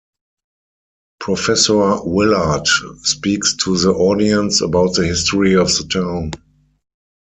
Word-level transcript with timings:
Professor 1.19 2.03
Willard 2.03 2.65
speaks 3.03 3.55
to 3.57 3.77
the 3.77 3.91
audience 3.91 4.59
about 4.61 4.95
the 4.95 5.05
history 5.05 5.55
of 5.55 5.67
the 5.67 5.83
town. 5.93 6.31